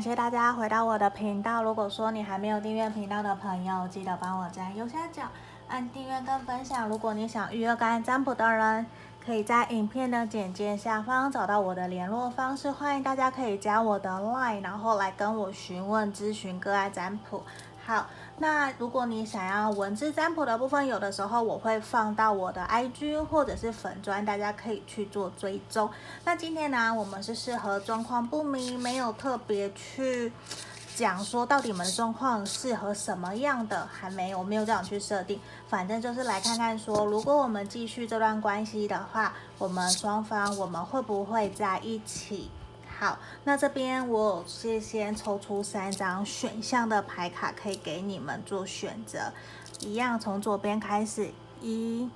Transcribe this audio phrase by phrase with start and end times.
[0.00, 1.62] 感谢大家回到我的频道。
[1.62, 5.24] 如果说你还没有订阅频道的朋友，记得帮我在右下角
[5.68, 6.88] 按订阅跟分享。
[6.88, 8.86] 如果你想预约个案占卜的人，
[9.22, 12.70] 可以在影片的简介下方找到我的联络方式。
[12.70, 17.42] 欢迎大家可以加我的 LINE，然后来跟我询问咨询个案占卜。
[17.84, 18.06] 好，
[18.42, 25.90] 那如果你想要文字占卜的部分，有的时候我会放到我的 IG 或者是粉专，大家可以去做追踪。
[26.24, 30.32] 那今天呢，我们是适合状况不明，没有特别去
[30.96, 35.38] 讲说到底你们的状况适合什么样的，还没有，没有这样去设定。
[35.68, 42.50] 反正就是来看看说，如果我们继续这段关系的话，我们双方我们会不会在一起？
[43.00, 49.32] 好，那这边我是先抽出三张选项的牌卡，可以给你们做选择。
[49.80, 51.30] 一样从左边开始，
[51.62, 52.10] 一、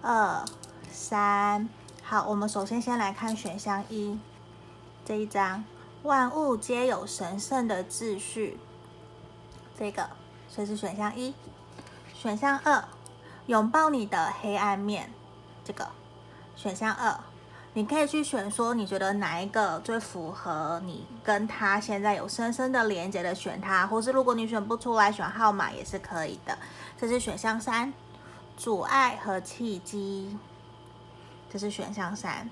[0.00, 0.44] 二、
[0.88, 1.68] 三。
[2.04, 4.20] 好，我们首先先来看选项一
[5.04, 5.64] 这一张，
[6.04, 8.56] 万物皆有神圣的秩序。
[9.76, 10.10] 这个，
[10.54, 11.34] 这是选项一。
[12.14, 12.84] 选项二，
[13.46, 15.12] 拥抱你的黑暗面。
[15.64, 15.88] 这个，
[16.54, 17.18] 选项二。
[17.72, 26.58] 你可以去选说，你觉得哪一个最符合你跟他现在有深深的连接的，选他，或是如果你选不出来，选号码也是可以的。
[26.98, 27.92] 这是选项三，
[28.56, 30.36] 阻碍和契机。
[31.48, 32.50] 这是选项三。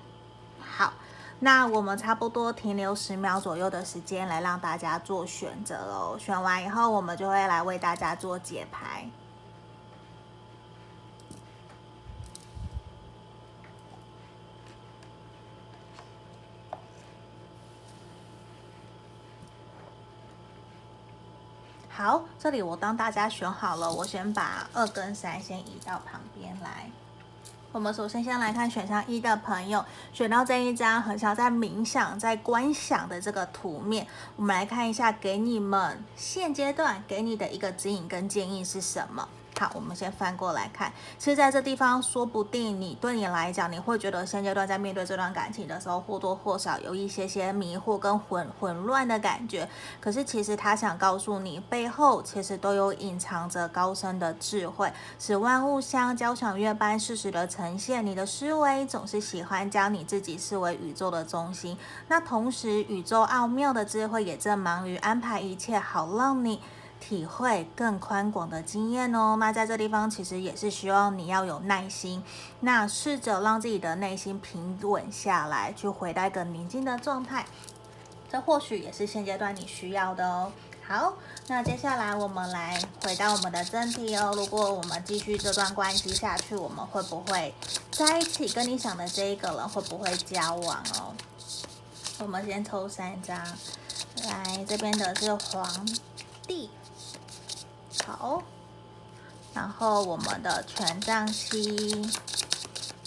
[0.59, 0.93] 好，
[1.39, 6.17] 那我们差不多停留十秒左右的时间来让大家做选择喽。
[6.17, 9.09] 选完以后，我们就会来为大家做解牌。
[21.99, 26.89] 好，这里我帮大家选好了，我先把二跟三先移到旁边来。
[27.73, 29.83] 我们首先先来看选项一的朋友，
[30.13, 39.27] 选到这一张很想在冥想、在观想的这个图面，我们来看一下，给你们现阶段给你的一个指引跟建议是什么？
[39.59, 40.89] 好，我们先翻过来看。
[41.17, 49.67] 其实在这地方，说不定你对你来讲，你会觉得现阶段在面对这段感情的时候，或多或少有一些些迷惑跟混混乱的感觉。
[49.99, 54.89] 可是其实他想告诉你，背后其实都有隐藏着高深的智慧，
[55.19, 58.05] 使万物像交响乐般适时的呈现。
[58.05, 61.77] 你的思维总是喜欢将你自己视为宇宙的中心，
[62.07, 66.61] 那同时宇宙奥妙的智慧也正忙于安排一切，好让你。
[66.99, 69.35] 体会更宽广的经验哦。
[69.39, 72.23] 那在这地方，其实也是希望你要有耐心，
[72.59, 77.45] 那试着让自己的内心平稳下来，去回到一个宁静的状态。
[78.31, 80.51] 这或许也是现阶段你需要的哦。
[80.87, 81.13] 好，
[81.47, 84.31] 那接下来我们来回到我们的正题哦。
[84.35, 87.53] 如果我们继续这段关系下去，我们会不会
[87.91, 88.47] 在一起？
[88.49, 91.13] 跟你想的这一个人会不会交往哦？
[92.19, 93.37] 我们先抽三张，
[94.23, 95.87] 来这边的是皇
[96.47, 96.71] 帝。
[98.05, 98.41] 好，
[99.53, 102.09] 然后我们的权杖七，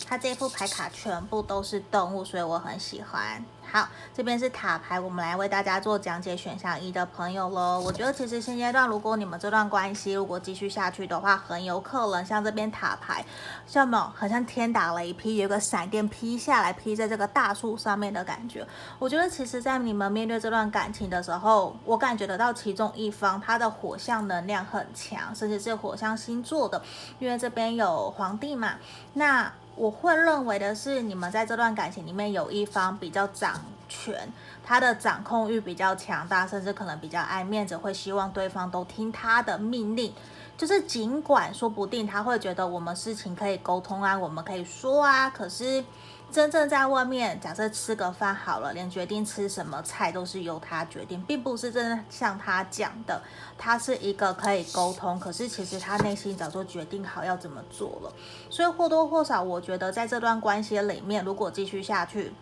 [0.07, 3.45] 它这副牌卡全部都是动物，所以我很喜欢。
[3.73, 6.37] 好，这边是塔牌，我们来为大家做讲解。
[6.37, 13.25] 选项一的朋友喽，我觉得其实现阶段，如果你们这段关系如果继续下去的话，很有可能像这边塔牌，
[13.67, 18.67] 像没有，好像天打雷劈，有个闪电劈下来，劈在这个大树上面的感觉。
[18.99, 26.83] 我觉得其实，在你们面对这段感情的时候，我感觉得到其中一方他的火象能量很强，甚至是火象星座的，
[27.19, 28.75] 因为这边有皇帝嘛，
[29.15, 29.53] 那。
[29.75, 40.13] 我会认为的是，你们在这段感情里面有一方比较掌权，他的掌控欲比较强大，甚至可能比较爱面子，会希望对方都听他的命令。
[40.57, 45.85] 就是尽管说不定他会觉得我们事情可以沟通啊，我们可以说啊，可是。
[46.33, 53.21] 真正在外面，假设吃个饭好了，连决定吃什么菜都是由他决定，并不是真的像他讲的，
[53.59, 58.13] 他是一个可以沟通，可是其实他内心早就决定好要怎么做了。
[58.49, 62.33] 所以或多或少，我觉得在这段关系里面，如果继续下去，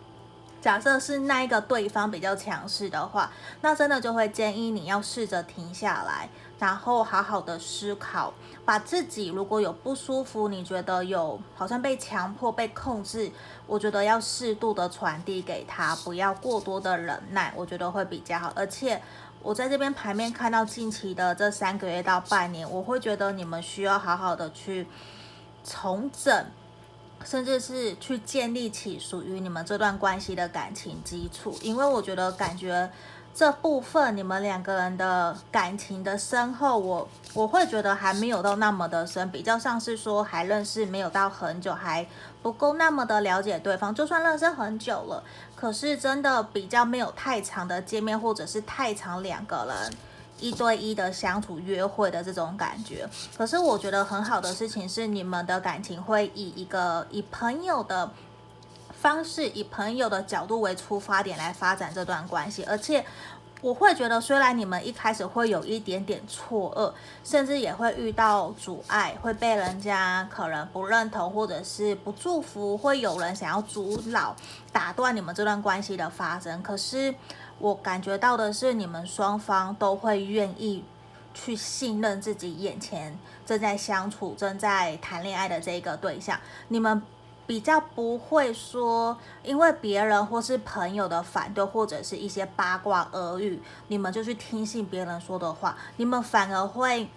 [0.61, 3.29] 假设是那一个对方比较强势的话，
[3.59, 6.29] 那真的就会建议你要试着停下来。
[6.61, 8.31] 然后好好的思考，
[8.63, 13.31] 把自己如果有不舒服，你觉得有好像被强迫、被控制，
[13.65, 18.53] 我觉得要适度的传递给他，不要过多的忍耐，我觉得会比较好。
[18.55, 19.01] 而且
[19.41, 24.85] 我在这边牌面看到近期的这三个月到半年，我会觉得你们需要好好的去
[25.63, 26.45] 重整，
[27.25, 32.91] 甚至是去建立起属于你们这段关系的感情基础，因为我觉得感觉。
[33.33, 42.05] 这部分你们两个人的感情的深厚，我我会觉得还没有到那么的深，比较像是说还认识没有到很久，还
[42.43, 43.95] 不够那么的了解对方。
[43.95, 45.23] 就算认识很久了，
[45.55, 49.93] 可是真的比较没有太长的见面，或者是太长两个人
[50.39, 53.09] 一对一的相处、约会的这种感觉。
[53.37, 58.11] 可是我觉得很好的事情是，你们的感情会以一个以朋友的。
[59.01, 63.03] 方式以朋友的角度为出发点来发展这段关系，而且
[63.59, 66.93] 我会觉得，虽然你们一开始会有一点点错愕，
[67.27, 74.35] 甚至也会遇到阻碍，会被人家可能不认同或者是不祝福，会有人想要阻挠、
[74.71, 76.61] 打断你们这段关系的发生。
[76.61, 77.11] 可是
[77.57, 80.83] 我感觉到的是，你们双方都会愿意
[81.33, 87.01] 去信任自己眼前正在相处、正在谈恋爱的这个对象，你们。
[87.51, 97.09] 比较不会说，因为别人或是朋友的反对，或者是一些八卦耳语，你们就去听信别人说的话，你们反而会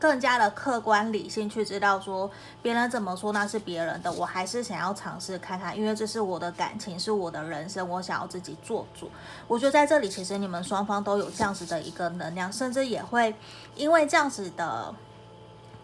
[0.00, 2.28] 更加的客观理性去知道说，
[2.60, 9.08] 别人怎么说那是别人的，我还是想要尝试看看，因为这是我的感情，是我的人生，我想要自己做主。
[9.46, 13.32] 我觉得在这里，其实你们双方都有这样子的一个能量，甚至也会
[13.76, 14.92] 因为这样子的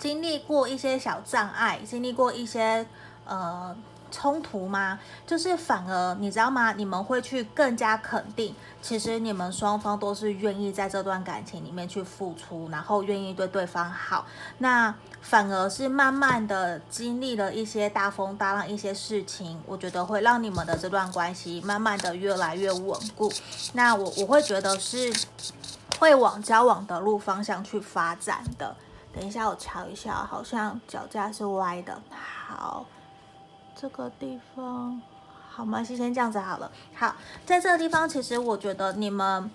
[0.01, 2.85] 经历过一些小障碍，经历过一些。
[3.29, 3.77] 呃，
[4.11, 4.99] 冲突吗？
[5.27, 6.73] 就是反而你知道吗？
[6.73, 14.25] 你们会去更加肯定，其实你们双方都是愿意在这段感情里面去付出，然后愿意对对方好。
[14.57, 23.31] 那反而是慢慢的经历了一些大风大浪，一些事情，我觉得会让你们的这段关系慢慢的越来越稳固。
[23.75, 25.13] 那我我会觉得是
[26.01, 28.75] 会往交往的路方向去发展的。
[29.13, 32.01] 等一下我瞧一下，好像脚架是歪的。
[32.11, 32.87] 好。
[33.81, 35.01] 这个地方
[35.49, 35.85] 好吗？
[35.85, 36.69] 先先这样子好了。
[36.95, 37.15] 好，
[37.47, 39.49] 在这个地方，其实我觉得你们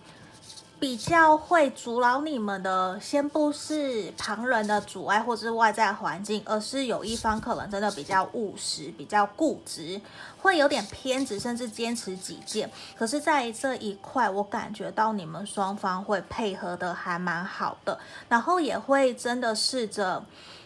[0.79, 9.99] 比较会阻挠你们的，先不是旁人的阻碍或是外在环境，而是有一方可能真的比较务实、比较固执，
[10.41, 12.71] 会有点偏执，甚至坚持己见。
[12.97, 17.99] 可是，在这一块，我感觉到你们双方会配合的还蛮好的，
[18.29, 20.23] 然后也会真的试着。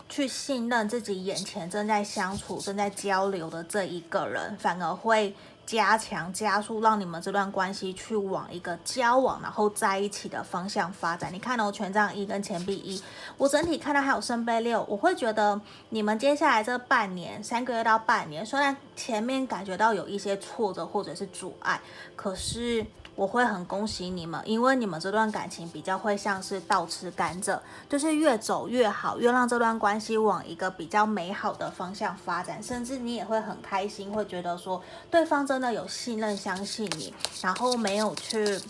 [0.10, 11.34] 去信任自己眼前正在相处、正在交流的这一个人，反而会加强、加速，让你们这段关系去往一个交往，然后在一起的方向发展。
[11.34, 13.02] 你看哦，权杖一跟钱币一，
[13.38, 15.60] 我整体看到还有圣杯六，我会觉得
[15.90, 21.82] 你们接下来这半年、三个月到半年，虽然前面感觉到有一些挫折或者是阻碍，
[22.16, 22.86] 可是。
[23.18, 27.60] 我会很恭喜你们，因为你们这段感情比较会像是倒吃甘蔗，
[27.90, 34.80] 就是越走越好，越让这段关系往一个比较美好的方向发展，甚至你也会很开心，会觉得说
[35.10, 37.12] 对方真的有信任、相信你，
[37.42, 38.62] 然后没有去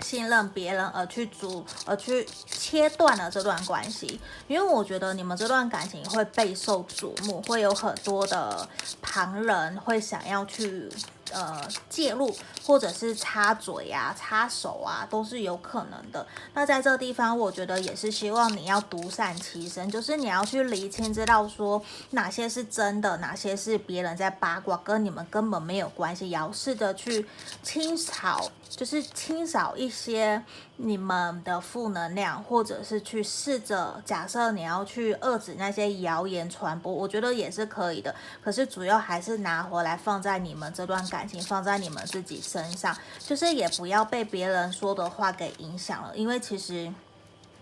[0.00, 4.20] 信任别人而去阻、而去切断了这段关系。
[4.48, 8.68] 因为我觉得你们这段感情会备受瞩目，会有很多的
[9.00, 10.90] 旁人会想要去。
[11.36, 12.34] 呃，介入
[12.64, 16.26] 或者是插嘴啊、插手啊，都是有可能的。
[16.54, 26.30] 那在这个地方，我觉得也是希望你要独善其身，就是你要去厘清，知道说哪些是真的，哪些是别人在八卦，跟你们根本没有关系。
[26.30, 27.26] 也要试着去
[27.62, 30.42] 清扫，就是清扫一些
[30.76, 38.14] 你们的负能量，或者是去试着假设你要去遏制那些谣言传播，我觉得也是可以的。
[38.42, 46.92] 可是主要还是拿回来放在你们这段感情放在你们自己身上，就是也不要被别人说的话给影响了，因为其实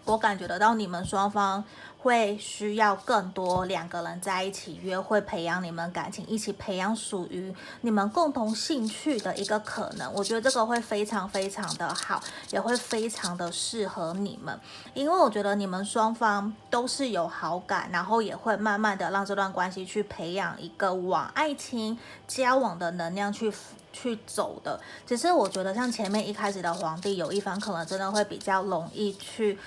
[0.05, 1.65] 我感觉得到你们双方
[1.99, 10.13] 会需要更多两个人在一起约会，培养你们感情，一起培养属于你们共同兴趣的一个可能。
[10.13, 14.61] 我觉得这个会非常非常的好，也会非常的适合你们，
[14.93, 23.51] 因为我觉得你们双方都是有好感，然后也会慢慢的让这段关系去培养一个往爱情交往的能量去
[23.95, 29.59] 去走的，只是我觉得像前面一开始的皇帝，有一方可能真的会比较容易去，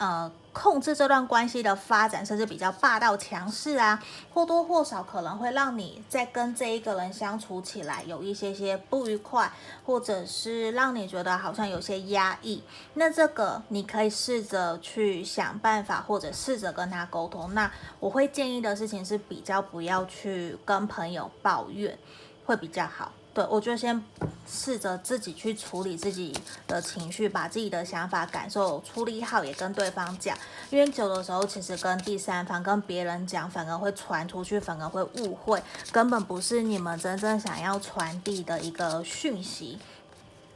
[0.00, 4.02] 呃，控制这段关系的发展，甚至比较霸道强势啊，
[4.32, 9.52] 或多或少可能会让你在跟这一个人相处起来有一些些不愉快，
[9.84, 12.62] 或者是让你觉得好像有些压抑。
[12.94, 17.52] 那这个你可以试着去想办法，或者试着跟他沟通。
[17.52, 21.98] 那我会建议的事情是比较不要去跟朋友抱怨。
[22.46, 24.02] 会比较好，对，我就先
[24.48, 30.36] 试着自己去处理自己的情绪，把自己的想法、感受处理好，也跟对方讲。
[30.70, 39.78] 因为久的时候，其实跟第三方、跟别人讲，反而会传出去，反而会误会，根本不是你们真正想要传递的一个讯息。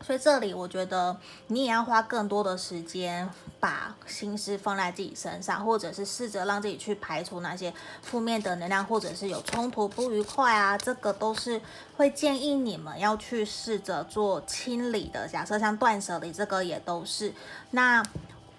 [0.05, 3.27] 所以这里我觉得你也要花更多的时间，
[3.59, 11.59] 把心思放在自己身上，或者是试着让自己去排除那些负面的能量，或者是有冲突不愉快啊，这个都是
[11.97, 15.27] 会建议你们要去试着做清理的。
[15.27, 17.33] 假设像断舍离，这个也都是。
[17.71, 18.03] 那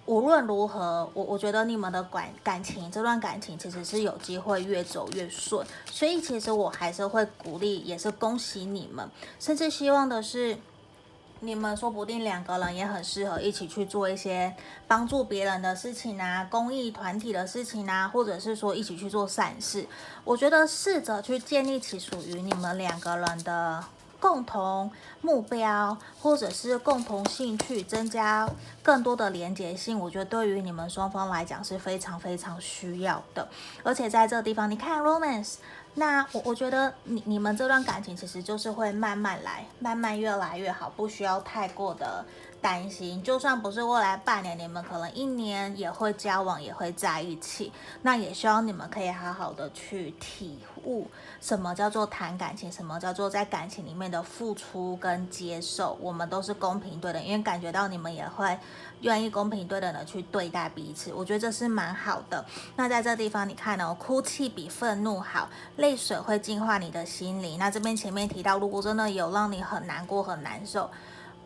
[0.06, 5.64] 无论如何，我我觉得你们的感感情，这段感情其实是有机会越走越顺。
[5.88, 10.58] 所以其实我还是会鼓励，也是恭喜你们，甚至希望的是。
[11.40, 14.54] 你们说不定两个人也很适合一起去做一些
[14.88, 19.86] 帮助别人的事情啊，公益团体的事情啊，或者是说一起去做善事。
[20.24, 23.84] 我觉得试着去建立起属于你们两个人的
[24.18, 24.90] 共同
[25.20, 28.48] 目标，或者是共同兴趣，增加
[28.82, 30.00] 更多的连结性。
[30.00, 33.46] 我觉得对于你们双方来讲是非常非常需要的。
[33.82, 35.56] 而且在这个地方，你看 romance。
[35.98, 42.22] 那我我觉得你你们这段感情其实就是会慢慢来，慢慢越来越好，不需要太过的
[42.60, 43.22] 担心。
[43.22, 47.72] 就算不是未来半年，你们可能一年也会交往，也会在一起。
[48.02, 51.06] 那也希望你们可以好好的去体悟
[51.40, 55.98] 什么叫做谈感情，什么叫做在感情里面的付出跟接受。
[56.00, 58.58] 我们都是公平对的，因为感觉到你们也会。
[59.02, 62.42] 愿意公平对等的去对待彼此，我觉得这是蛮好的。
[62.76, 67.58] 那在这地方，你看哦，哭泣比愤怒好，泪水会净化你的心灵。
[67.58, 70.90] 那这边前面提到，如果真的有让你很难过、很难受，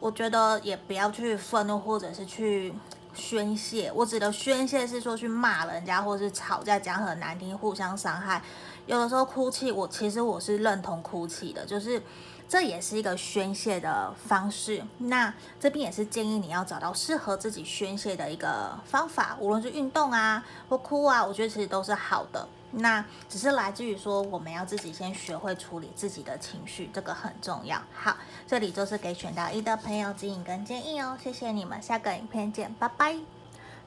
[0.00, 2.74] 我觉得也不要去愤怒或者是去
[3.14, 3.92] 宣泄。
[3.94, 8.42] 我指的宣泄是说去骂人家，或者是吵架讲很难听，互相伤害。
[8.86, 12.02] 有的时候哭泣，我其实我是认同哭泣的，就是。
[12.50, 14.82] 这也是一个宣泄的方式。
[14.98, 22.48] 那这边也是建议你要找到适合自己宣泄的一个方法，无论是运动啊或哭啊，我觉得其实都是好的。
[22.72, 27.80] 那只是来自于说，我们要自己先学会处理自己的情绪，这个很重要。
[27.92, 31.18] 好，这里就是给选到一的朋友指引跟建议哦。
[31.22, 33.16] 谢谢你们，下个影片见，拜拜。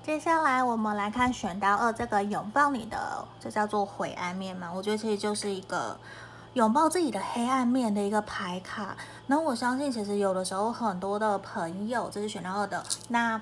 [0.04, 4.72] 接下来我们来看选到二这个拥抱你的，这叫做灰暗面嘛？
[4.74, 5.98] 我觉得其实就是一个。
[6.54, 13.42] 拥抱自己的黑暗面的一个牌卡，那我相信其实有的时候很多的朋友，这是选到二的那。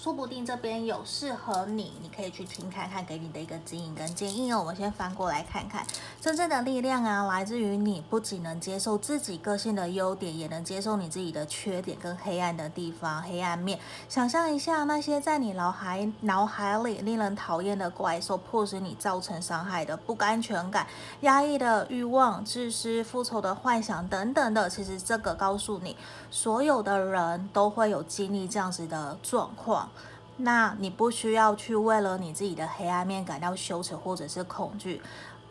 [0.00, 4.62] 说不定这边有适合你，你可以去听看看，给你的一个指引跟建议哦。
[4.64, 5.84] 我先翻过来看看，
[6.20, 13.80] 真正的力量啊，来自于你不仅能接受自己个性的优点，也能接受你自己的缺点跟黑暗的地方、黑暗面。
[14.08, 20.86] 想象一下那些在你脑海脑海里令人讨厌的怪兽，迫使你造成伤害的不安全感、
[21.22, 24.70] 压抑的欲望、自私、复仇的幻想等等的。
[24.70, 25.96] 其实这个告诉你，
[26.30, 29.87] 所有的人都会有经历这样子的状况。
[30.38, 35.00] 那你不需要去为了你自己的黑暗面感到羞耻或者是恐惧。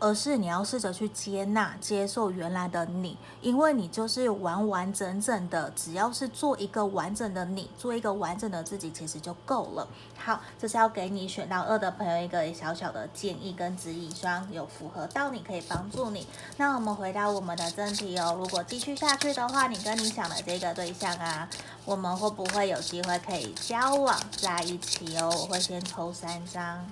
[0.00, 9.88] 而是你要试着去接纳、接受原来的你，因为你就是完完整整的，只要是做一个完整的你，做一个完整的自己，其实就够了。
[10.16, 16.26] 好，这是要给你选到二的朋友一个小小的建议跟指引，希望有符合到你，可以帮助你。
[16.56, 21.48] 那我们回到我们的正题哦，如果继续下去的话，你跟你想的这个对象啊，
[21.84, 25.28] 我们会不会有机会可以交往在一起哦？
[25.28, 26.86] 我会先抽三张。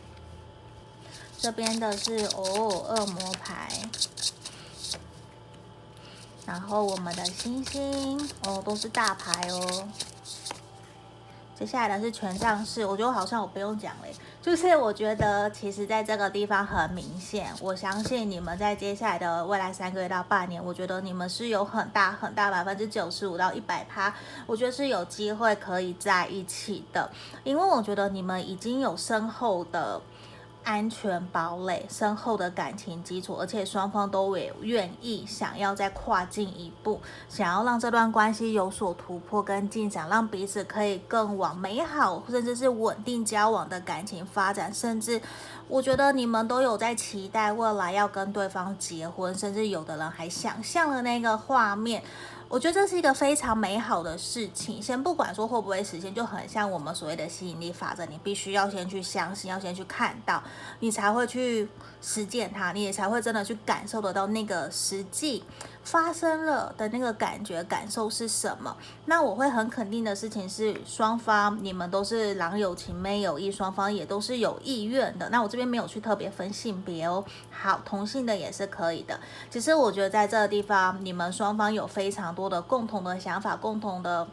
[1.47, 2.43] 这边的是哦，
[2.89, 3.69] 恶魔牌，
[6.45, 9.89] 然后我们的星星哦，都是大牌哦。
[11.57, 14.13] 接下来的是权杖四，我觉得好像我不用讲嘞，
[14.43, 24.13] 就是我觉得其实在这个地方很明显，我相信你们在接下来的未来三个月到半年，我觉得你们是有很大很大百分之九十五到一百趴，
[24.47, 27.09] 我觉得是有机会可以在一起的，
[27.45, 30.03] 因为我觉得你们已经有深厚的。
[30.67, 45.23] 安全堡垒，深厚的感情基础，而且双方都也愿意想要再跨进一步，想要让这段关系有所突破跟进展，让彼此可以更往美好甚至是稳定交往的感情发展，甚至
[45.69, 52.03] 我觉得你们都有在期待未来要跟对方结婚，甚至有的人还想象了那个画面。
[52.49, 54.81] 我觉得这是一个非常美好的事情。
[54.81, 60.43] 先不管说会不会实现，就很像我们所谓的吸引力法则，你必须要先去相信，要先去看到，
[60.79, 61.69] 你才会去
[62.01, 65.43] 实践它，你也才会真的去感受得到那个实际
[65.87, 68.77] 发生了的那个感觉感受是什么。
[69.05, 75.29] 那我会很肯定的事情是，双方你们都是郎有情妹有意，双方也都是有意愿的。
[75.31, 79.21] 那我这边没有去特别分性别哦，好，同性的也是可以的。
[79.49, 84.27] 其实我觉得在这个地方，你们双方有非常多的共同的想法，共同的。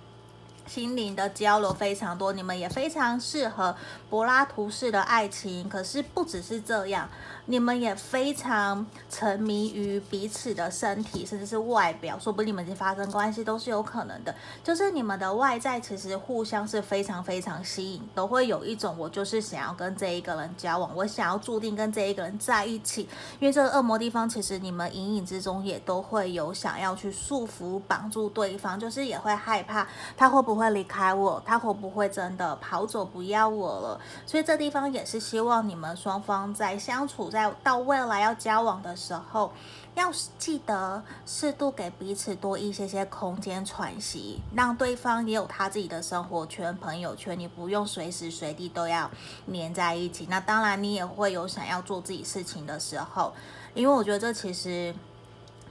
[0.66, 3.76] 心灵的交流非常多，你们也非常适合
[4.10, 5.68] 柏拉图式的爱情。
[5.68, 7.10] 可是不只是这样，
[7.46, 14.34] 你们也非常沉迷于彼此的身体，甚至是外表，说不定你们已经发生关系都是有可能的。
[14.64, 23.02] 就是你们的外在其实互相是非常非常吸引，都会有一种我就是想要跟这一个人交往，我想要注定跟这一个人在一起。
[23.42, 29.86] 因为这个恶魔地方，其实你们隐隐之中也都会有想要去束缚、绑住对方，就是也会害怕
[30.16, 34.00] 他会不会离开我，他会不会真的跑走不要我了。
[34.26, 37.33] 所以这地方也是希望你们双方在相处。
[37.34, 39.52] 在到未来要交往的时候，
[39.96, 49.10] 要记得适度给彼此多一些些空间喘息，让对方也有他自己的生活圈、朋友圈，你不用随时随地都要
[49.48, 50.28] 黏在一起。
[50.30, 53.34] 那当然，你也会有想要做自己事情的时候，
[53.74, 54.94] 因为我觉得这其实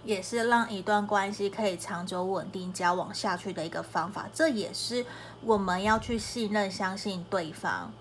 [0.04, 4.28] 也是让一段关系可以长久稳定交往下去的一个方法。
[4.34, 5.06] 这也是
[5.42, 7.92] 我们要去信任、相信对方。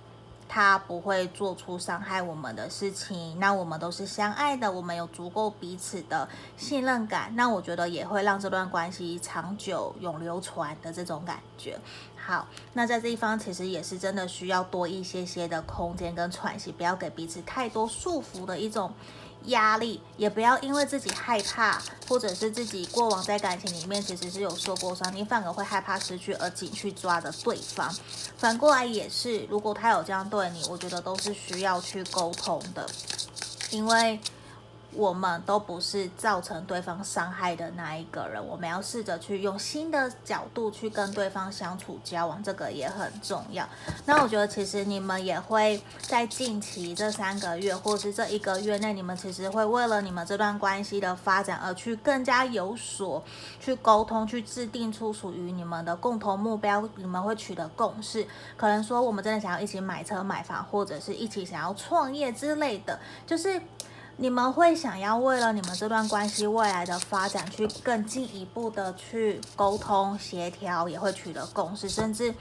[0.53, 6.27] 他不会做出伤害我们的事情，那我们都是相爱的，我们有足够彼此的
[6.57, 11.79] 信任感，那我觉得也会让这段关系长久永流传的这种感觉。
[12.17, 18.91] 好，那在这一方其实也是真的需要多一些些的空间跟喘息，不要给彼此太多束缚的一种。
[19.45, 27.93] 压力也不要因为自己害怕，或者是自己过往在感情里面其实是有受过伤，你反而会害怕失去而紧去抓着对方。
[28.37, 32.87] 反过来也是，如果他有这样对你，我觉得都是需要去沟通的，
[33.71, 34.19] 因为。
[34.93, 43.67] 我们都不是造成对方伤害的那一个人，我们要试着去用新的角度去跟对方相处交往，这个也很重要。
[44.05, 53.23] 那我觉得其实你们也会在近期这三个月，或是这一个月内，你们其实会为了你们这段关系的发展而去更加有所
[53.59, 58.27] 去沟通，去制定出属于你们的共同目标，你们会取得共识。
[58.57, 63.61] 可能说我们真的想要一起买车买房，或者是一起想要创业之类的，就是。
[64.21, 72.31] 你们会想要为了你们这段关系未来的发展，去更进一步的去沟通协调，也会取得共识，甚至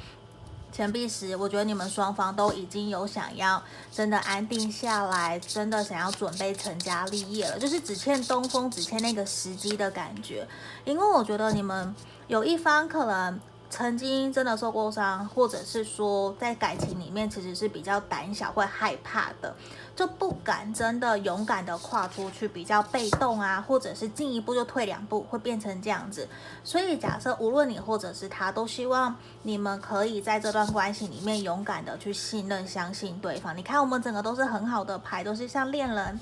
[0.71, 10.47] 钱币时，我觉得你们双方都已经有想要真的安定下来，真的想要准备成家立业了，就是只欠东风，只欠那个时机的感觉。
[10.85, 11.95] 因为我觉得你们
[12.27, 13.41] 有一方可能。
[13.73, 19.55] 曾经真的受过伤，或者是说在感情里面其实是比较胆小、会害怕的，
[20.01, 26.27] 就不敢真的勇敢的跨出去，比较被动啊，或者是进一步就退两步，会变成这样子。
[26.65, 33.55] 所以假设无论你或者是他，都希望你们可以在这段关系里面勇敢的去信任、相信对方。
[33.55, 36.19] 你看我们整个都是很好的牌，都是像恋人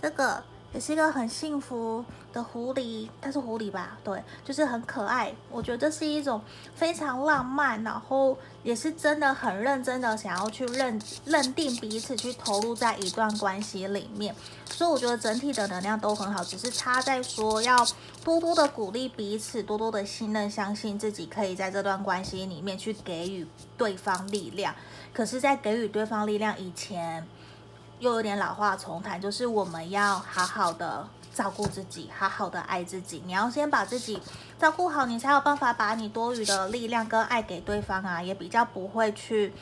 [0.00, 0.40] 这个。
[0.72, 3.98] 也是一个很幸福的狐狸，它是狐狸吧？
[4.04, 5.34] 对，就是很可爱。
[5.50, 6.40] 我觉得这是一种
[6.74, 14.34] 非常浪漫，然后也是真的很认真的想要去认认定彼此，去投入在一段关系里面。
[14.70, 17.76] 所以我觉得整体的能量都很好，只是他在说要
[18.24, 24.72] 多多的鼓励彼此，多多的信任，相信自己可以在这段关系里面去给予对方力量。
[25.12, 27.26] 可是，在给予对方力量以前，
[28.00, 33.22] 又有点老话重谈，就是我们要好好的照顾自己，好好的爱自己。
[33.24, 34.20] 你要先把自己
[34.58, 39.52] 照顾好，你才有办法把你多余的力量跟爱给对方啊，也比较不会去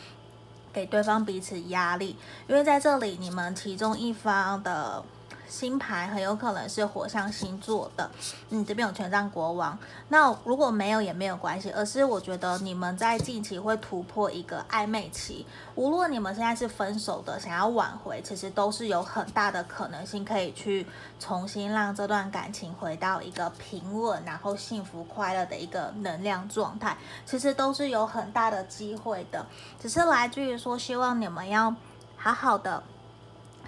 [0.72, 2.16] 给对方彼此压力。
[2.46, 5.04] 因为在这里，你们其中一方的。
[5.48, 8.10] 星牌很有可能是火象星座的，
[8.50, 9.78] 嗯，这边有权杖国王。
[10.08, 15.46] 那如果没有也没有关系，而是我觉得你们在近期会突破一个暧昧期。
[15.74, 20.86] 无论你们现在是分手的，想要挽回，其实都是有很大的可能性可以去
[21.18, 26.96] 重新让这段感情回到一个平稳，然后幸福快乐的一个能量状态。
[27.24, 29.46] 其实都是有很大的机会的，
[29.80, 31.74] 只是来自于说，希望你们要
[32.16, 32.82] 好好的。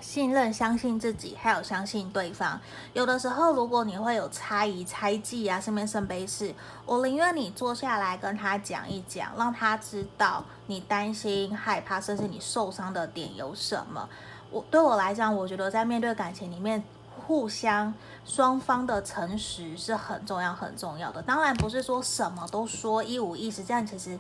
[0.01, 2.61] 信任、相信自己，还有相信对方。
[2.93, 6.53] 有的时候，如果你会有猜疑、猜忌啊，身边圣杯四，
[6.87, 14.09] 我宁愿你坐下来跟他讲一讲，让他知道你担心、害怕，甚至你受伤的点有什么。
[14.51, 16.83] 我对我来讲，我觉得在面对感情里面，
[17.27, 17.93] 互相
[18.25, 21.23] 双方的诚实是很重要、很重要的。
[21.23, 24.19] 当然，不是说什么都说一五一十，这样其实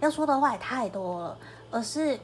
[0.00, 1.38] 要说的话也太多了，
[1.70, 2.20] 而是。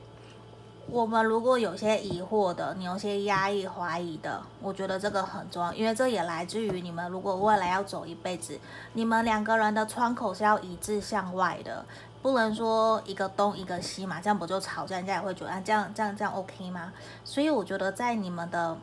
[0.91, 8.59] 我们如果有些疑惑的，你有些压抑、怀疑的，我觉得这个很重要，因为这也来自于你们如果未来要走一辈子，
[8.95, 11.85] 你们两个人的窗口是要一致向外的，
[12.23, 14.97] 不能说一个东一个西嘛，这样不就吵架？
[14.97, 16.91] 人家也会觉得这样这样这样 OK 吗？
[17.23, 18.75] 所以我觉得在你们的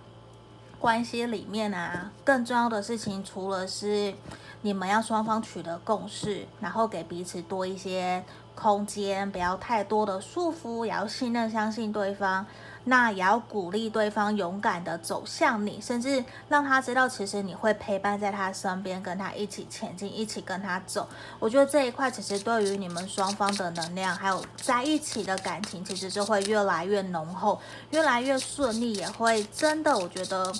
[0.80, 4.14] 关系里面啊，更重要的事情，除了是
[4.62, 8.24] 你们要双方取得共识，然后给彼此多一些。
[8.56, 12.46] 空间不要太多的束缚，也要信任、相信对方。
[12.88, 21.10] 那也要鼓励对方勇敢地走向你，甚至让他知道，其实你会陪伴在他身边，跟他一起前进，一起跟他走。
[21.40, 30.54] 我觉得这一块其实对于你们双方的能量，还有在一起的感情，其实就会越来越浓厚，越来越顺利，也会真的，我觉得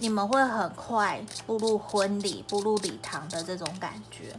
[0.00, 4.34] 你们会很快步入婚礼、步入礼堂的这种感觉。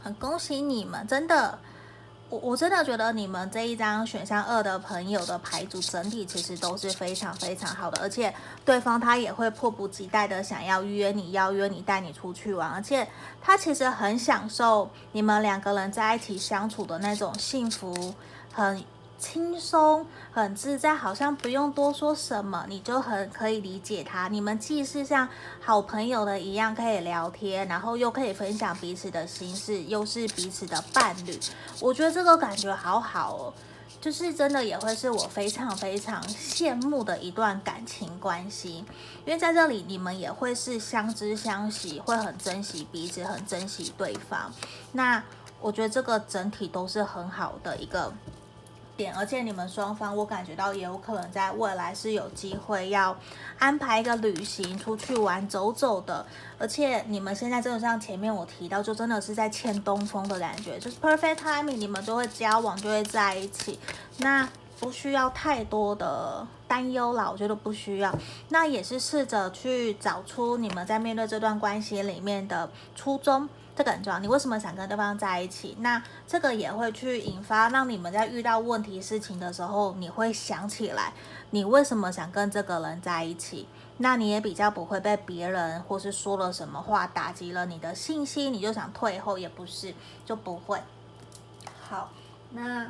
[0.00, 1.58] 很恭喜你们，真的。
[2.32, 13.06] 我我真的觉得你们这一张选项二的朋友的牌组整体其实都是非常非常好的，而且对方他也会迫不及待的想要约你，邀约你带你出去玩，而且
[13.42, 18.14] 他其实很享受你们两个人在一起相处的那种幸福，
[18.50, 18.82] 很。
[19.22, 24.26] 轻松很自在，好像不用多说什么，你就很可以理解他。
[24.26, 25.28] 你们既是像
[25.60, 31.38] 好朋友的一样可以聊天，然后又可以分享彼此的心事，又是彼此的伴侣。
[31.78, 33.54] 我觉得这个感觉好好哦，
[34.00, 38.84] 就是真的也会是我非常非常羡慕的一段感情关系。
[39.24, 44.52] 因为在这里你们也会是相知相惜，会很珍惜彼此，很珍惜对方。
[44.90, 45.22] 那
[45.60, 48.12] 我觉得这个整体都是很好的一个。
[49.10, 53.16] 而且你们双方，我感觉到也有可能在未来是有机会要
[53.58, 56.24] 安排一个旅行出去玩走走的。
[56.58, 63.78] 而且你们现在真的像前面我提到，就真的是在欠东风的感觉，就是 perfect timing，你们就会交往，就会在一起。
[64.18, 68.12] 那不需要太多的担忧啦，我觉得不需要。
[68.48, 73.48] 那也是试着去找出你们在面对这段关系里面的初衷。
[73.82, 75.76] 这个很重，你为什么想跟对方在一起？
[75.80, 81.12] 那这个也会去引发，让你们在遇到问题事情的时候，你会想起来，
[81.50, 83.66] 你为什么想跟这个人在一起？
[83.98, 89.92] 那你也比较不会被别人或是说了什么话打击了你的信心，你就想退后，也不是，
[90.24, 90.80] 就不会。
[91.80, 92.12] 好，
[92.50, 92.86] 那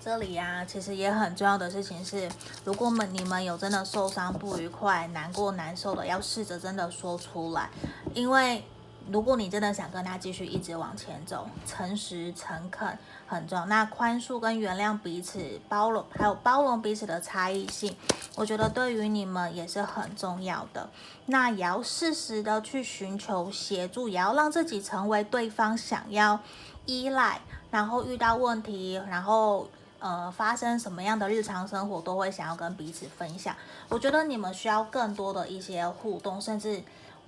[0.00, 2.28] 这里啊，其实也很重要的事情是，
[2.64, 7.70] 如果们你们有真的受伤、不愉快、难过、难受的，要试着真的说出来，
[8.14, 8.64] 因为。
[9.10, 13.66] 如果你真的想跟他继续一直往前走，诚实诚恳很重要。
[13.66, 17.94] 那宽恕跟原谅彼此，包容还有包容彼此的差异性，
[18.34, 20.88] 我觉得对于你们也是很重要的。
[21.26, 26.40] 那也要适时的去寻求协助，也要让自己成为对方想要
[26.86, 27.40] 依赖，
[27.70, 33.54] 然后遇到问题，然后呃发生什么样的日常生活都会想要跟彼此分享。
[33.90, 36.82] 我觉得你们需要更多的一些互动，甚至。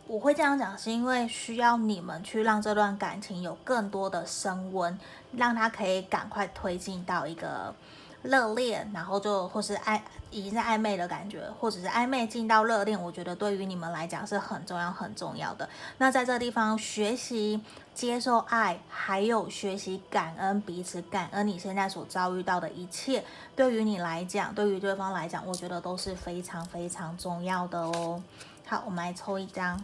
[0.09, 4.97] 我会这样讲，是因为需要你们去让这段感情有更多的升温，
[5.33, 7.75] 让他可以赶快推进到一个
[8.23, 15.69] 热恋，然后就或是暧已经在暧昧的感觉，或者是暧昧进到热恋，我觉得对于你们来讲是很重要很重要的。
[15.99, 17.61] 那在这地方学习
[17.93, 23.25] 接受爱，还有学习感恩彼此，感恩你现在所遭遇到的一切，
[23.57, 28.23] 对于你来讲，对于对方来讲，我觉得都是非常非常重要的哦。
[28.69, 29.83] 好，我们来抽一张。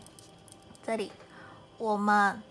[0.85, 1.13] 这里，
[1.79, 2.43] 我们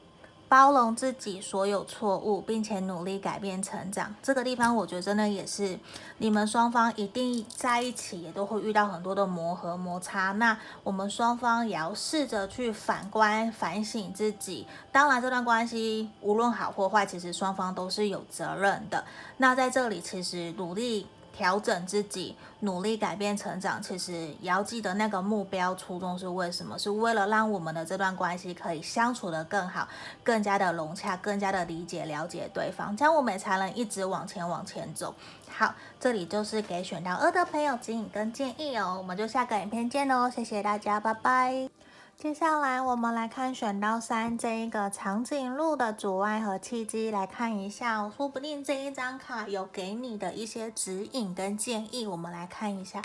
[0.48, 4.16] 包容自己所有错误，并且努力改变成长。
[4.24, 5.78] 这个地方，我觉得真的也是
[6.18, 10.32] 你们双方一定在一起，也都会遇到很多的磨合摩擦。
[10.34, 14.66] 那我们双方也要试着去反观、反省自己。
[14.92, 19.04] 当然，这段关系无论好或坏，其实双方都是有责任的。
[19.38, 21.08] 那在这里，其实努力。
[21.34, 26.78] 调整自己，努力改变成长，其实也要记得那个目标初衷是为什么？
[26.78, 29.88] 是为了让我们的这段关系可以相处得更好，
[30.24, 35.14] 更加的融洽，更加的理解了解对方，这样我们才能一直往前往前走。
[35.50, 41.91] 好，这里就是给选到二的朋友指引跟建议哦，我们就下个影片见喽，谢谢大家，拜拜。
[42.22, 52.06] 接下来我们来看选到三这一个长颈鹿的阻碍和契机，来看一下，说不定这一张卡有给你的一些指引跟建议。
[52.06, 53.02] 我们来看一下，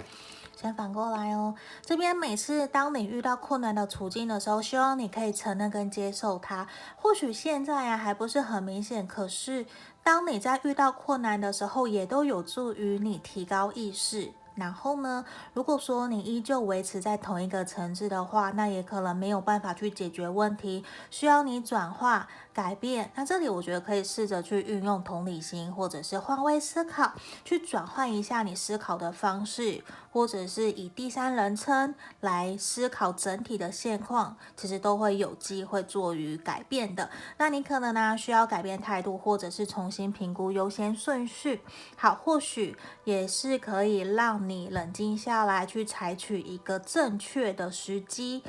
[0.54, 1.54] 先反过来哦。
[1.80, 6.68] 这边每次当你遇到困难的处境的时候，希望你可以承认跟接受它。
[6.96, 9.64] 或许现在啊还不是很明显，可是
[10.02, 14.34] 当你在遇到困难的时候，也都有助于你提高意识。
[14.56, 22.28] 然后呢，如果说你依旧维持在同一个层次的话，那也可能没有办法去解决问题，需要你转化。
[22.56, 27.12] 改变，那这里我觉得可以试着去运用同理心，或者是换位思考，
[27.44, 37.10] 去转换一下你思考的方式，或者是以第三人称来思考整体的现况，其实都会有机会做于改变的。
[37.36, 41.60] 那你可能呢需要改变态度，或者是重新评估优先顺序。
[41.94, 48.42] 好，或许也是可以让你冷静下来，去采取一个正确的时机，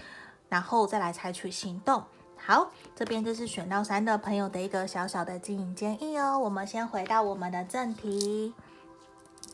[0.49, 2.03] 然后再来采取行动。
[2.37, 6.37] 好，这边就是选到三的朋友的一个小小的经营建议哦。
[6.39, 8.53] 我们先回到我们的正题，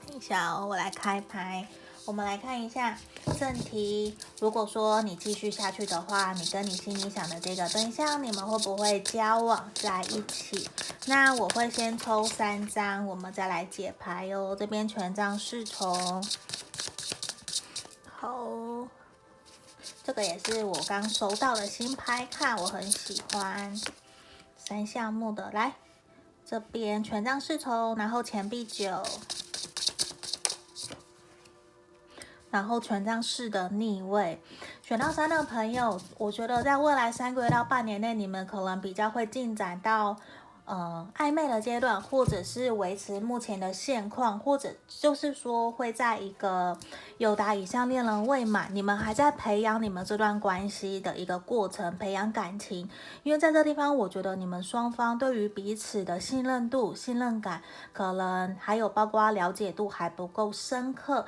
[0.05, 1.67] 看一下哦，我来开牌。
[2.05, 2.97] 我们来看一下
[3.39, 4.17] 正题。
[4.39, 10.69] 如果说你继续下去的话，你跟你心里想的这个对象，你们会不会交往在一起？
[11.05, 14.53] 那我会先抽三张，我们再来解牌哟。
[14.53, 16.21] 这边权杖侍从，
[18.19, 18.37] 好，
[20.03, 23.79] 这个也是我刚收到的新牌，看我很喜欢。
[24.57, 25.75] 三项目的，来
[26.45, 29.01] 这边权杖侍从，然后钱币九。
[32.53, 34.39] 然后权杖四的逆位，
[34.83, 40.15] 选到三的朋友，我觉得在未来三个月到半年内，你们可能比较会进展到，
[40.65, 46.77] 呃，暧昧的阶段，或者是维持目前的现况，或者就是说会在一个
[47.17, 52.87] 友达以上恋人未满，你们还在培养你们这段关系的一个过程，培养感情。
[53.23, 61.25] 因为在这地方，我觉得你们双方对于彼此的信任度、信任感，可能还有包括了解度还不够深刻。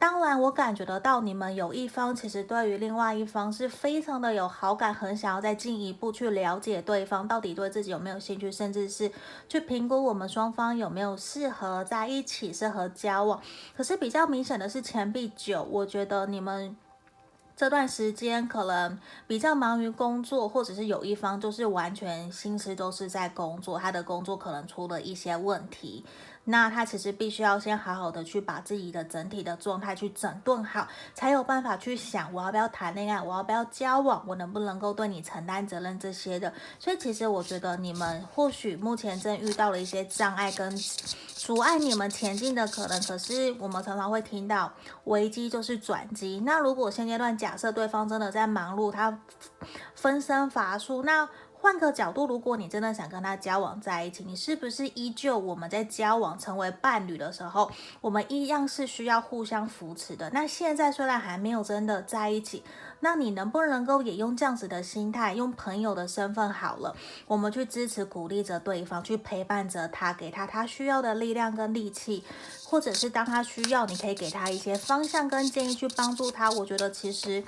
[0.00, 9.12] 当然，我感觉得到你们有一方其实对于另外一方是非常的有好感，很想要再进一步去了解对方到底对自己有没有兴趣，甚至是
[9.46, 13.38] 去评估我们双方有没有适合在一起、适合交往。
[13.76, 16.74] 可是比较明显的是钱币九，我觉得你们
[17.54, 26.02] 这段时间可能比较忙于工作，或者是有一方就是完全心思都是在工作，他的工作可能出了一些问题。
[26.50, 36.52] 那他其实必须要先好好的去把自己的整体的状态去整顿好，才有办法去想我要不要谈恋爱，我要不要交往，我能不能够对你承担责任这些的。
[36.78, 40.76] 所以其实我觉得你们或许目前正遇到了一些障碍跟
[41.28, 43.00] 阻碍你们前进的可能。
[43.02, 44.72] 可是我们常常会听到
[45.04, 46.42] 危机就是转机。
[46.44, 49.16] 那如果现阶段假设对方真的在忙碌，他
[49.94, 51.28] 分身乏术，那。
[51.60, 57.70] 换个角度，如果你真的想跟他交往在一起，你是不是依旧我们在交往成为伴侣的时候，
[58.00, 60.30] 我们一样是需要互相扶持的？
[60.30, 62.64] 那现在虽然还没有真的在一起，
[63.00, 66.96] 那你能不能够也用这样子的心态，用朋友的身份好了，
[67.26, 72.24] 我们去支持鼓励着对方，去陪伴着他，给他他需要的力量跟力气，
[72.64, 76.50] 或者是当他需要，你可以给他一些方向跟建议去帮助他。
[76.50, 77.44] 我觉得其实。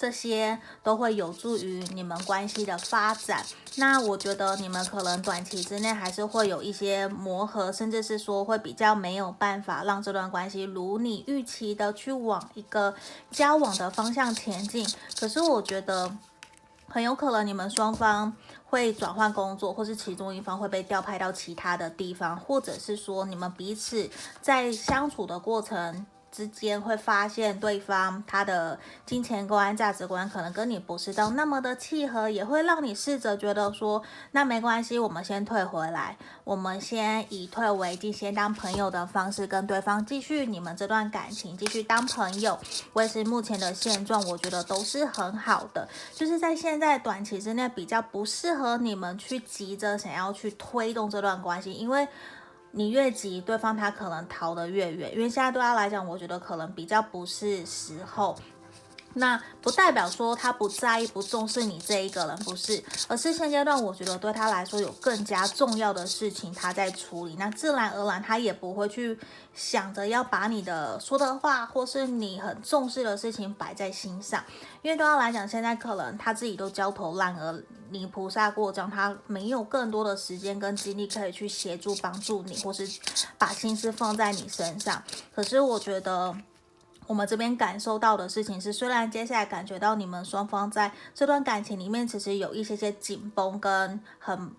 [0.00, 3.44] 这些都会有助于你们关系的发展。
[3.76, 12.94] 那我觉得你们可能短期之内还是会有一些磨合，甚至是说会比较没有办法让这段关系如你预期的去往一个
[13.30, 14.90] 交往的方向前进。
[15.18, 16.10] 可是我觉得
[16.88, 18.34] 很有可能你们双方
[18.64, 24.08] 会转换工作，或是其中一方会被调派到其他的地方，或者是说你们彼此
[24.40, 26.06] 在相处的过程。
[26.30, 42.58] 之间会发现对方他的金钱观、价值观可能跟你不是到那么的契合，也会让你试着觉得说，那没关系，我们先退回来，我们先以退为进，先当朋友的方式跟对方继续你们这段感情，继续当朋友，
[42.92, 45.88] 维持目前的现状，我觉得都是很好的。
[46.14, 52.06] 就是在现在短期之内比较不适合你们去急着想要去推动这段关系，因为。
[52.72, 58.36] 你越急，对方他可能逃得越远，因为现在对他来讲，我觉得可能比较不是时候。
[59.14, 69.18] 那不代表说他不在意、不重视你这一个人，不是，而是现阶段我觉得对他来说有更加重要的事情他在处理，那自然而然他也不会去
[69.52, 74.44] 想着要把你的说的话或是你很重视的事情摆在心上，
[74.82, 82.88] 因为对他来讲，现在可能他自己都焦头烂额，泥菩萨过江，他没有更多的时间跟精力可以去协助帮助你，或是
[83.36, 85.02] 把心思放在你身上。
[85.34, 86.36] 可是我觉得。
[87.10, 94.52] 我们这边感受到的事情是，虽然接下来感觉到你们双方在这段感情里面，其实有一些些紧绷跟很，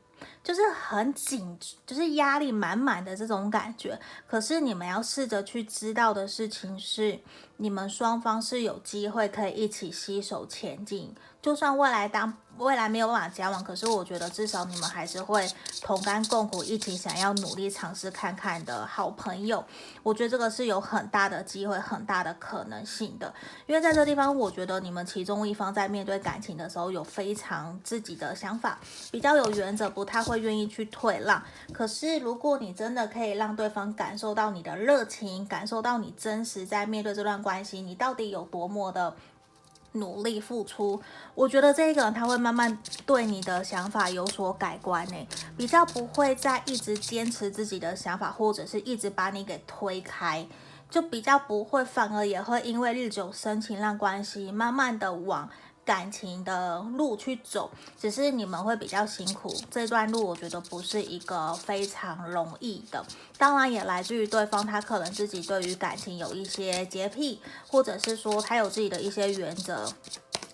[0.44, 3.98] 就是很紧，就是压力满满的这种感觉。
[4.28, 7.18] 可是你们要试着去知道的事情是，
[7.56, 12.34] 你们双方是有机会可以一起携手前进，就算未来当。
[12.62, 15.50] 未来没有办法交往，可是我觉得至少你们还是会
[15.82, 19.66] 同甘共苦，一起想要努力尝试看看的好朋友。
[20.04, 23.34] 我觉得这个是有很大的机会、很大的可能性的。
[23.66, 31.42] 因为在这地方，我觉得你们其中一方在面对感情的时候有非常自己的想法，比较有原则，不太会愿意去退让。
[31.74, 39.16] 可是如果你真的可以让对方感受到你的热情，感受到你真实在面对这段关系，你到底有多么的。
[39.94, 41.02] 努力付出，
[41.36, 45.28] 我觉得这个人他会慢慢对你的想法有所改观呢，
[45.58, 50.48] 比较不会再一直坚持自己的想法，或者是一直把你给推开，
[50.90, 55.50] 就比较不会，反而也会因为日久生情，让关系慢慢的往。
[55.92, 59.54] 感情的路去走，只是你们会比较辛苦。
[59.70, 63.06] 这段路我觉得不是一个非常容易的，
[63.38, 69.92] 当然也来自于对方，他可能自己对于感情有一些洁癖，或者是说他有自己的一些原则，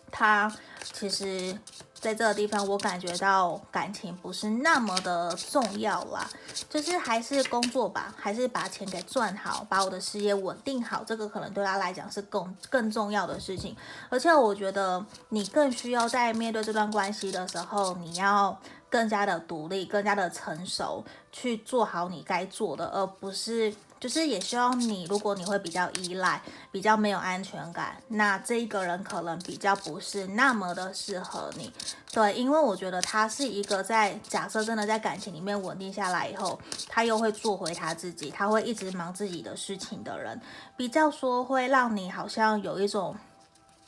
[0.10, 0.52] 他
[0.92, 1.56] 其实。
[2.00, 6.30] 在这个地方，我感觉到感情不是那么的重要啦，
[6.70, 13.76] 就是还是工作吧，还是把钱给赚好，把我的事业稳定好，这个可能对他来讲是更更重要的事情。
[14.10, 18.58] 而且我觉得你更需要在面对这段关系的时候，你要
[18.90, 23.74] 更加的独立，更加的成熟，去做好你该做的，而不是。
[24.00, 31.74] 就是也希望你，如果你会比较依赖，比较没有安全感，那这一个人可能比较不是那么的适合你。
[32.12, 40.40] 对，因为我觉得他是一个在假设真的在感情里面稳定下来以后，他又会做回他自己，他会一直忙自己的事情的人，
[40.76, 43.16] 比较说会让你好像有一种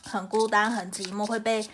[0.03, 1.67] 很孤单、很寂寞，会被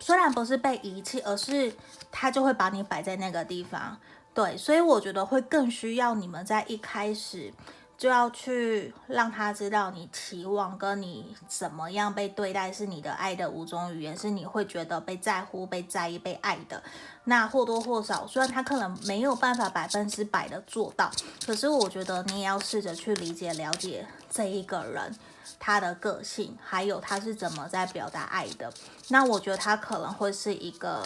[0.00, 1.72] 虽然不是被遗弃，而是
[2.10, 3.96] 他就会把你摆在那个地方。
[4.32, 7.52] 对，所以我觉得会更需要你们在一开始
[7.98, 16.82] 就要去让他知道你期望跟你怎么样被对待是你的爱的五种语言，是你会觉得被在乎、被在意、被爱的。
[17.24, 21.10] 那或多或少，虽然他可能没有办法百分之百的做到，
[21.44, 25.14] 可是我觉得你也要试着去理解、了解这一个人
[25.58, 28.72] 他的个性，还有他是怎么在表达爱的。
[29.08, 31.04] 那我觉得他可能会是一个。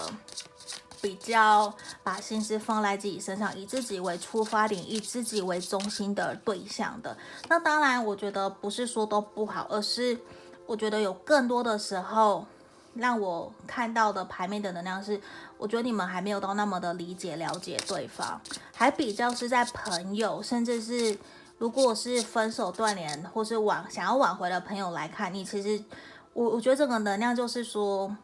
[1.05, 1.71] 比较
[2.03, 7.15] 把心思放在自己身上，以自己为出发点，以自己为中心的对象的。
[7.47, 10.19] 那当然，我觉得不是说都不好，而是
[10.65, 12.47] 我觉得有更多的时候，
[12.95, 15.21] 让我看到的牌面的能量是，
[15.59, 18.41] 我觉得你们还没有到那么的理解、了解对方，
[18.75, 21.19] 还比较是在朋友，甚至是
[21.59, 25.85] 如果是分手断联或是挽想要挽回的朋友来看你，其实
[26.33, 28.17] 我我觉得这个能量就是说。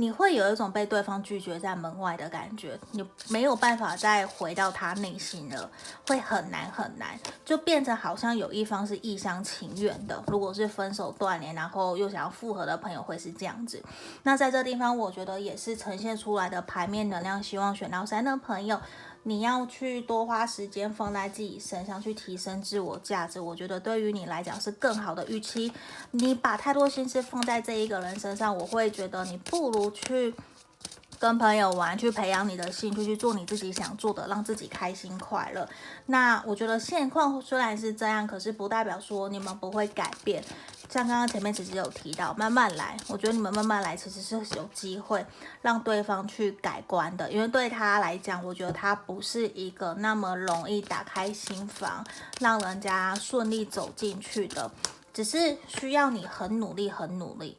[0.00, 5.68] 你会有一种被对方拒绝在门外的感觉，你没有办法再回到他内心了，
[6.06, 10.22] 会很难很难，就变成好像有一方是一厢情愿的。
[10.28, 13.82] 如果是分手断联，然后又想要复合的朋友，会是这样子。
[14.22, 18.80] 那在这地方，我觉得也是呈现出来的牌面能量，希望选到三的朋友。
[19.28, 23.38] 你要去多花时间放在自己身上，去提升自我价值。
[23.38, 25.70] 我觉得对于你来讲是更好的预期。
[26.12, 30.34] 你把太多心思放在这一个人身上，我会觉得你不如去
[31.18, 35.68] 跟朋友玩，去培养你的兴趣，去做你自己想做的，让自己开心快乐。
[36.06, 40.42] 那我觉得现况虽然是这样，可是不代表说你们不会改变。
[40.88, 45.26] 像刚刚前面其实有提到，慢慢来，我觉得你们慢慢来其实是有机会
[45.60, 52.02] 让对方去改观的，因为对他来讲，我觉得他不是一个那么容易打开心房，
[52.40, 54.70] 让人家顺利走进去的，
[55.12, 57.58] 只是需要你很努力，很努力。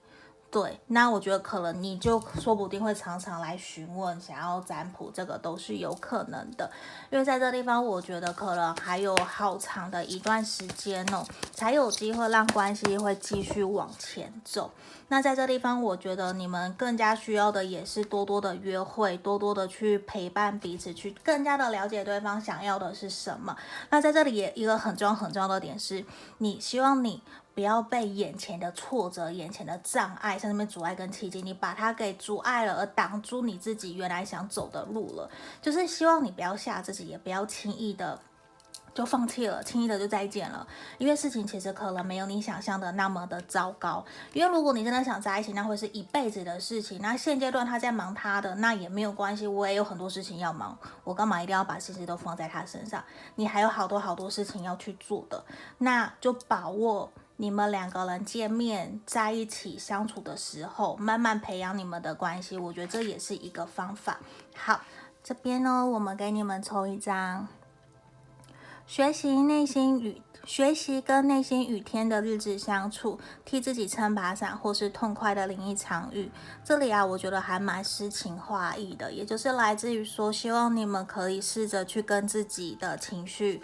[0.51, 6.71] 对，那我觉得可能你就说不定会常常来询问，想要占卜，这个都是有可能的。
[7.11, 14.71] 因为在这地方，我觉得可能还有好长的一段时间哦，才有机会让关系会继续往前走。
[15.09, 23.55] 那在这地方，我觉得你们更加需要的也是多多的约会，多多的去陪伴彼此，去更加的了解对方想要的是什么。
[23.91, 26.03] 那在这里也一个很重要很重要的点是，
[26.39, 27.21] 你希望你。
[27.55, 35.29] 不要被眼前的挫折、眼前的障碍，像那边阻碍跟契机，你把它给阻碍了，而挡住你自己原来想走的路了。
[35.61, 38.17] 就是希望你不要吓自己，也不要轻易的
[38.93, 40.65] 就放弃了，轻易的就再见了。
[40.99, 44.05] 因为事情其实可能没有你想象的那么的糟糕。
[44.31, 47.01] 因为如果你真的想在一起，那会是一辈子的事情。
[47.01, 53.03] 那现阶段他在忙他的，那也没有关系，我也有很多事情要忙，我干嘛一定要把心思都放在他身上？
[53.35, 55.43] 你还有好多好多事情要去做的，
[55.77, 57.11] 那就把握。
[57.41, 64.19] 你们两个人见面在一起相处的时候，慢慢培养你们的关系，我觉得这也是一个方法。
[64.53, 64.81] 好，
[65.23, 67.47] 这边呢，我们给你们抽一张，
[68.85, 76.29] 学习内心与学习跟内心与天的日子相处，替自己撑把伞，或是痛快的淋一场雨。
[76.65, 83.61] 这里啊，我觉得还蛮诗情画意的，也就是来自于说，希望你们可以试着去跟自己的情绪。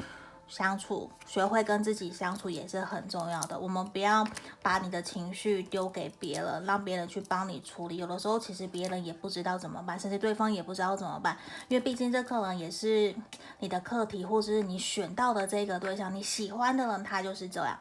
[0.48, 3.58] 相处，学会跟自己相处也是很重要的。
[3.58, 4.26] 我们不要
[4.62, 7.98] 把你的情绪丢给别人，让别人去帮你处理。
[7.98, 11.38] 有的时候，其实别人也不知道怎么办，甚至对方也不知道怎么办。
[11.68, 13.14] 因为毕竟这可能也是
[13.60, 17.78] 你的课题，或者是你选到的这个对象，你喜欢的人他就是这样。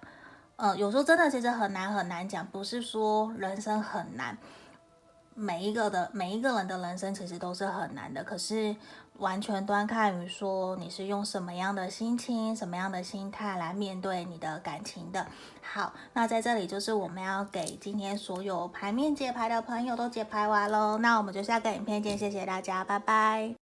[0.57, 4.39] 嗯，有时候真的其实很难很难讲，不是说人生很难。
[5.37, 8.77] 每一个的每一个人的人生其实都是很难的，可是
[9.19, 15.27] 完全端看于说你是用什么样的心情、什么样的心态来面对你的感情的。
[15.63, 23.64] 好，那在这里就是我们要给今天所有牌面解牌的朋友都解牌完喽，那我们就下个影片见，谢谢大家，拜拜。